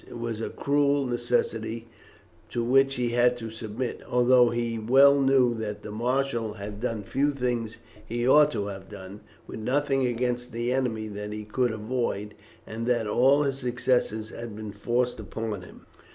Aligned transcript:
It 0.09 0.17
was 0.17 0.41
a 0.41 0.49
cruel 0.49 1.05
necessity 1.05 1.87
to 2.49 2.63
which 2.63 2.95
he 2.95 3.09
had 3.09 3.37
to 3.37 3.51
submit, 3.51 4.01
although 4.09 4.49
he 4.49 4.79
well 4.79 5.19
knew 5.21 5.53
that 5.59 5.83
the 5.83 5.91
marshal 5.91 6.53
had 6.53 6.81
done 6.81 7.03
few 7.03 7.31
things 7.31 7.77
he 8.03 8.27
ought 8.27 8.51
to 8.53 8.65
have 8.65 8.89
done, 8.89 9.19
with 9.45 9.59
nothing 9.59 10.07
against 10.07 10.53
the 10.53 10.73
enemy 10.73 11.07
that 11.09 11.31
he 11.31 11.43
could 11.43 11.69
avoid, 11.71 12.33
and 12.65 12.87
that 12.87 13.05
all 13.05 13.43
his 13.43 13.59
successes 13.59 14.31
had 14.31 14.55
been 14.55 14.71
forced 14.71 15.19
upon 15.19 15.61
him." 15.61 15.85